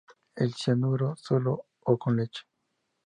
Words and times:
El 0.35 0.55
cianuro... 0.55 1.15
¿solo 1.15 1.65
o 1.81 1.95
con 1.99 2.17
leche? 2.17 2.41